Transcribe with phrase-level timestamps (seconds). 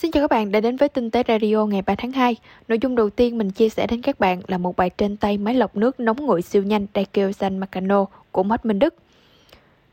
[0.00, 2.36] Xin chào các bạn đã đến với Tinh tế Radio ngày 3 tháng 2.
[2.68, 5.38] Nội dung đầu tiên mình chia sẻ đến các bạn là một bài trên tay
[5.38, 8.94] máy lọc nước nóng nguội siêu nhanh Daikyo San Makano của Mod Minh Đức.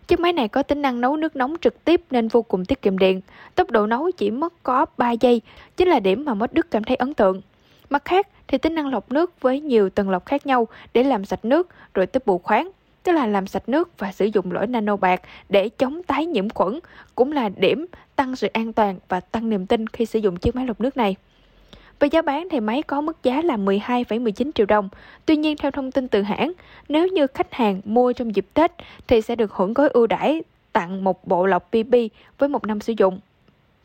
[0.07, 2.81] Chiếc máy này có tính năng nấu nước nóng trực tiếp nên vô cùng tiết
[2.81, 3.21] kiệm điện.
[3.55, 5.41] Tốc độ nấu chỉ mất có 3 giây,
[5.77, 7.41] chính là điểm mà Mod Đức cảm thấy ấn tượng.
[7.89, 11.25] Mặt khác thì tính năng lọc nước với nhiều tầng lọc khác nhau để làm
[11.25, 12.71] sạch nước rồi tiếp bù khoáng
[13.03, 16.49] tức là làm sạch nước và sử dụng lõi nano bạc để chống tái nhiễm
[16.49, 16.79] khuẩn,
[17.15, 17.85] cũng là điểm
[18.15, 20.97] tăng sự an toàn và tăng niềm tin khi sử dụng chiếc máy lọc nước
[20.97, 21.15] này.
[21.99, 24.89] Về giá bán thì máy có mức giá là 12,19 triệu đồng.
[25.25, 26.51] Tuy nhiên theo thông tin từ hãng,
[26.89, 28.71] nếu như khách hàng mua trong dịp Tết
[29.07, 30.41] thì sẽ được hưởng gói ưu đãi
[30.73, 31.93] tặng một bộ lọc PP
[32.37, 33.19] với một năm sử dụng.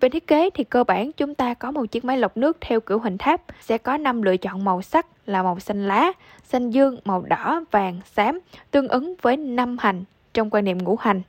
[0.02, 2.80] Về thiết kế thì cơ bản chúng ta có một chiếc máy lọc nước theo
[2.80, 6.12] kiểu hình tháp, sẽ có 5 lựa chọn màu sắc là màu xanh lá,
[6.44, 8.38] xanh dương, màu đỏ, vàng, xám,
[8.70, 11.22] tương ứng với 5 hành trong quan niệm ngũ hành.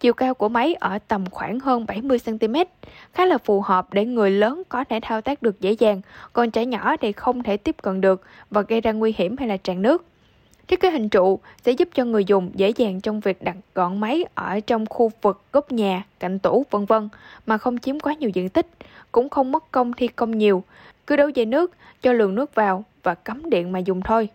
[0.00, 2.64] Chiều cao của máy ở tầm khoảng hơn 70cm,
[3.12, 6.00] khá là phù hợp để người lớn có thể thao tác được dễ dàng,
[6.32, 9.48] còn trẻ nhỏ thì không thể tiếp cận được và gây ra nguy hiểm hay
[9.48, 10.04] là tràn nước.
[10.68, 14.00] Thiết kế hình trụ sẽ giúp cho người dùng dễ dàng trong việc đặt gọn
[14.00, 17.08] máy ở trong khu vực góc nhà, cạnh tủ, vân vân
[17.46, 18.66] mà không chiếm quá nhiều diện tích,
[19.12, 20.62] cũng không mất công thi công nhiều.
[21.06, 24.28] Cứ đấu dây nước, cho lượng nước vào và cắm điện mà dùng thôi.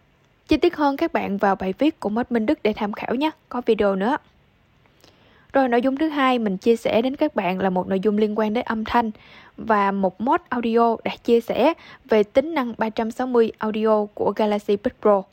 [0.48, 3.16] Chi tiết hơn các bạn vào bài viết của Mất Minh Đức để tham khảo
[3.16, 4.18] nhé, có video nữa.
[5.54, 8.18] Rồi nội dung thứ hai mình chia sẻ đến các bạn là một nội dung
[8.18, 9.12] liên quan đến âm thanh
[9.58, 11.74] và một mod audio đã chia sẻ
[12.06, 15.24] về tính năng 360 audio của Galaxy Buds Pro.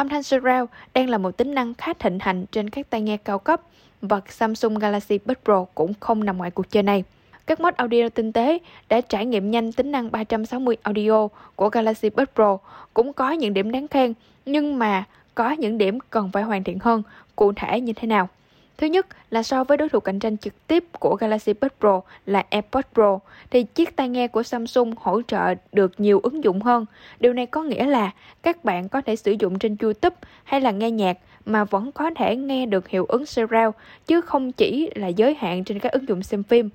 [0.00, 3.16] Âm thanh surround đang là một tính năng khá thịnh hành trên các tai nghe
[3.16, 3.60] cao cấp
[4.02, 7.04] và Samsung Galaxy Buds Pro cũng không nằm ngoài cuộc chơi này.
[7.46, 12.10] Các mod audio tinh tế đã trải nghiệm nhanh tính năng 360 audio của Galaxy
[12.10, 12.58] Buds Pro
[12.94, 14.12] cũng có những điểm đáng khen,
[14.46, 17.02] nhưng mà có những điểm cần phải hoàn thiện hơn,
[17.36, 18.28] cụ thể như thế nào.
[18.80, 22.00] Thứ nhất là so với đối thủ cạnh tranh trực tiếp của Galaxy Buds Pro
[22.26, 23.18] là AirPods Pro,
[23.50, 26.86] thì chiếc tai nghe của Samsung hỗ trợ được nhiều ứng dụng hơn.
[27.20, 28.10] Điều này có nghĩa là
[28.42, 32.10] các bạn có thể sử dụng trên YouTube hay là nghe nhạc mà vẫn có
[32.16, 33.74] thể nghe được hiệu ứng surround,
[34.06, 36.70] chứ không chỉ là giới hạn trên các ứng dụng xem phim.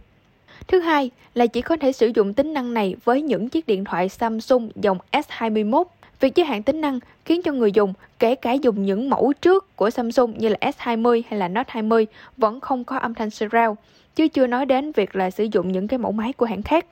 [0.68, 3.84] Thứ hai là chỉ có thể sử dụng tính năng này với những chiếc điện
[3.84, 5.84] thoại Samsung dòng S21
[6.26, 9.76] Việc giới hạn tính năng khiến cho người dùng, kể cả dùng những mẫu trước
[9.76, 13.78] của Samsung như là S20 hay là Note 20 vẫn không có âm thanh surround,
[14.16, 16.86] chứ chưa nói đến việc là sử dụng những cái mẫu máy của hãng khác.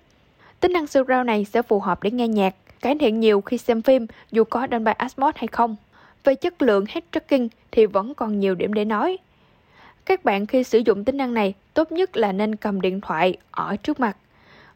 [0.60, 3.82] Tính năng surround này sẽ phù hợp để nghe nhạc, cải thiện nhiều khi xem
[3.82, 5.76] phim dù có Dolby Atmos hay không.
[6.24, 9.18] Về chất lượng head tracking thì vẫn còn nhiều điểm để nói.
[10.06, 13.38] Các bạn khi sử dụng tính năng này, tốt nhất là nên cầm điện thoại
[13.52, 14.18] ở trước mặt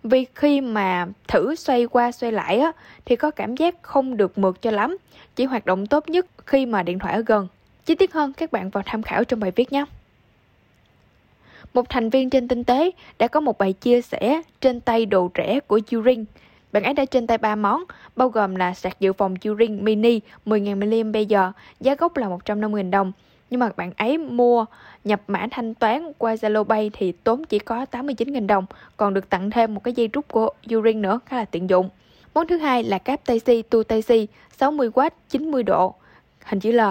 [0.07, 2.71] vì khi mà thử xoay qua xoay lại á,
[3.05, 4.97] thì có cảm giác không được mượt cho lắm,
[5.35, 7.47] chỉ hoạt động tốt nhất khi mà điện thoại ở gần.
[7.85, 9.85] Chi tiết hơn các bạn vào tham khảo trong bài viết nhé.
[11.73, 15.31] Một thành viên trên tinh tế đã có một bài chia sẻ trên tay đồ
[15.35, 16.25] rẻ của Turing.
[16.71, 17.83] Bạn ấy đã trên tay 3 món,
[18.15, 23.11] bao gồm là sạc dự phòng Turing Mini 10.000 mAh, giá gốc là 150.000 đồng,
[23.49, 24.65] nhưng mà bạn ấy mua
[25.03, 28.65] nhập mã thanh toán qua Zalo Pay thì tốn chỉ có 89.000 đồng,
[28.97, 31.89] còn được tặng thêm một cái dây rút của Uring nữa khá là tiện dụng.
[32.33, 34.27] Món thứ hai là cáp Taxi tu Taxi
[34.59, 35.95] 60W 90 độ,
[36.43, 36.81] hình chữ L,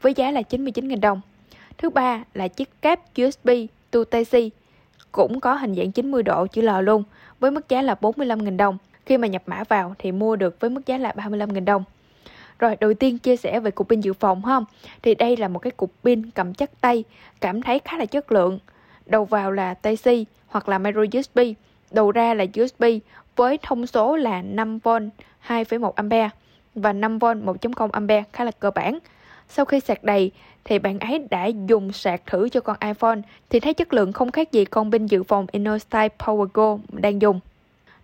[0.00, 1.20] với giá là 99.000 đồng.
[1.78, 3.50] Thứ ba là chiếc cáp USB
[3.90, 4.50] tu Taxi
[5.12, 7.02] cũng có hình dạng 90 độ chữ L luôn,
[7.40, 8.78] với mức giá là 45.000 đồng.
[9.06, 11.84] Khi mà nhập mã vào thì mua được với mức giá là 35.000 đồng.
[12.58, 14.64] Rồi đầu tiên chia sẻ về cục pin dự phòng không?
[15.02, 17.04] Thì đây là một cái cục pin cầm chắc tay,
[17.40, 18.58] cảm thấy khá là chất lượng.
[19.06, 21.38] Đầu vào là Type-C hoặc là micro USB,
[21.90, 22.84] đầu ra là USB
[23.36, 25.10] với thông số là 5V
[25.48, 26.28] 2,1A
[26.74, 28.98] và 5V 1.0A khá là cơ bản.
[29.48, 30.30] Sau khi sạc đầy
[30.64, 33.18] thì bạn ấy đã dùng sạc thử cho con iPhone
[33.50, 37.22] thì thấy chất lượng không khác gì con pin dự phòng InnoStyle Power Go đang
[37.22, 37.40] dùng.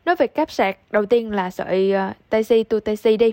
[0.04, 3.32] Nói về cáp sạc, đầu tiên là sợi ờ, uh, Type-C to Type-C đi.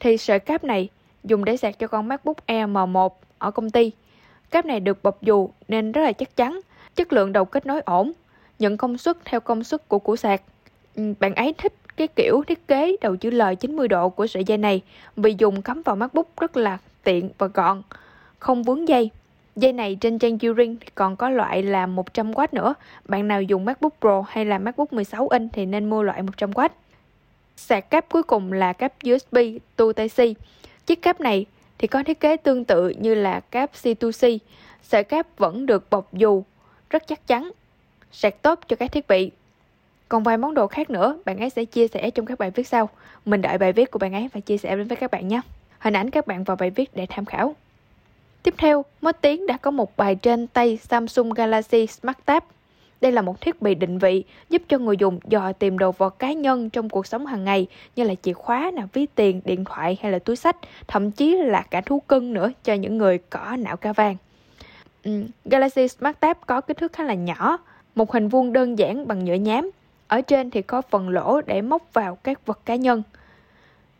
[0.00, 0.88] Thì sợi cáp này
[1.24, 3.08] dùng để sạc cho con MacBook Air M1
[3.38, 3.92] ở công ty.
[4.50, 6.60] Cáp này được bọc dù nên rất là chắc chắn,
[6.94, 8.12] chất lượng đầu kết nối ổn,
[8.58, 10.42] nhận công suất theo công suất của củ sạc.
[10.94, 14.44] Ừ, bạn ấy thích cái kiểu thiết kế đầu chữ L 90 độ của sợi
[14.44, 14.82] dây này
[15.16, 17.82] vì dùng cắm vào MacBook rất là tiện và gọn,
[18.38, 19.10] không vướng dây.
[19.58, 22.74] Dây này trên trang Uring còn có loại là 100W nữa.
[23.04, 26.68] Bạn nào dùng MacBook Pro hay là MacBook 16 inch thì nên mua loại 100W.
[27.56, 29.38] Sạc cáp cuối cùng là cáp USB
[29.76, 30.34] to Type-C.
[30.86, 31.46] Chiếc cáp này
[31.78, 34.38] thì có thiết kế tương tự như là cáp C2C.
[34.82, 36.44] Sợi cáp vẫn được bọc dù,
[36.90, 37.50] rất chắc chắn,
[38.12, 39.30] sạc tốt cho các thiết bị.
[40.08, 42.68] Còn vài món đồ khác nữa, bạn ấy sẽ chia sẻ trong các bài viết
[42.68, 42.88] sau.
[43.24, 45.40] Mình đợi bài viết của bạn ấy và chia sẻ đến với các bạn nhé.
[45.78, 47.54] Hình ảnh các bạn vào bài viết để tham khảo.
[48.42, 52.42] Tiếp theo, mới Tiến đã có một bài trên tay Samsung Galaxy Smart Tab.
[53.00, 56.18] Đây là một thiết bị định vị giúp cho người dùng dò tìm đồ vật
[56.18, 59.64] cá nhân trong cuộc sống hàng ngày như là chìa khóa, là ví tiền, điện
[59.64, 60.56] thoại hay là túi sách,
[60.88, 64.16] thậm chí là cả thú cưng nữa cho những người có não cá vàng.
[65.04, 67.58] Ừ, Galaxy Smart Tab có kích thước khá là nhỏ,
[67.94, 69.70] một hình vuông đơn giản bằng nhựa nhám.
[70.08, 73.02] Ở trên thì có phần lỗ để móc vào các vật cá nhân.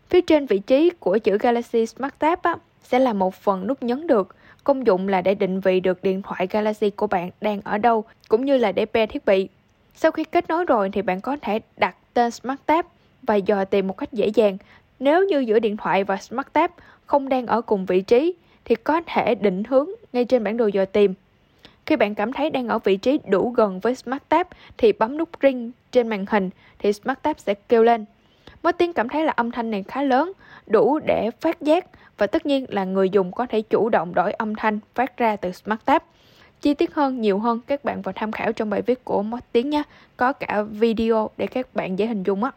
[0.08, 2.56] Phía trên vị trí của chữ Galaxy Smart Tab á,
[2.90, 4.36] sẽ là một phần nút nhấn được.
[4.64, 8.04] Công dụng là để định vị được điện thoại Galaxy của bạn đang ở đâu,
[8.28, 9.48] cũng như là để pair thiết bị.
[9.94, 12.84] Sau khi kết nối rồi thì bạn có thể đặt tên Smart Tab
[13.22, 14.56] và dò tìm một cách dễ dàng.
[15.00, 16.70] Nếu như giữa điện thoại và Smart Tab
[17.06, 20.66] không đang ở cùng vị trí thì có thể định hướng ngay trên bản đồ
[20.66, 21.14] dò tìm.
[21.86, 24.46] Khi bạn cảm thấy đang ở vị trí đủ gần với Smart Tab
[24.78, 28.04] thì bấm nút ring trên màn hình thì Smart Tab sẽ kêu lên.
[28.62, 30.32] Martin tiếng cảm thấy là âm thanh này khá lớn,
[30.66, 31.86] đủ để phát giác
[32.18, 35.36] và tất nhiên là người dùng có thể chủ động đổi âm thanh phát ra
[35.36, 36.02] từ Smart Tab.
[36.60, 39.48] Chi tiết hơn, nhiều hơn các bạn vào tham khảo trong bài viết của Martin
[39.52, 39.82] Tiếng nhé.
[40.16, 42.50] Có cả video để các bạn dễ hình dung á.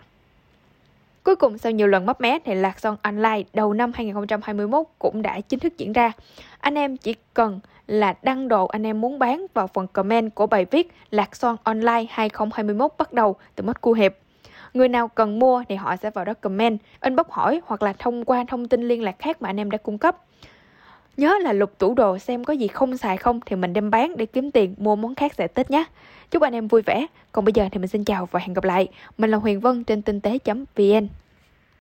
[1.23, 5.21] Cuối cùng sau nhiều lần mấp mé thì Lạc Son Online đầu năm 2021 cũng
[5.21, 6.11] đã chính thức diễn ra.
[6.59, 10.47] Anh em chỉ cần là đăng đồ anh em muốn bán vào phần comment của
[10.47, 14.13] bài viết Lạc Son Online 2021 bắt đầu từ mất cu hiệp.
[14.73, 18.25] Người nào cần mua thì họ sẽ vào đó comment, inbox hỏi hoặc là thông
[18.25, 20.17] qua thông tin liên lạc khác mà anh em đã cung cấp.
[21.17, 24.17] Nhớ là lục tủ đồ xem có gì không xài không thì mình đem bán
[24.17, 25.83] để kiếm tiền mua món khác sẽ Tết nhé.
[26.31, 27.05] Chúc anh em vui vẻ.
[27.31, 28.87] Còn bây giờ thì mình xin chào và hẹn gặp lại.
[29.17, 31.07] Mình là Huyền Vân trên tinh tế.vn.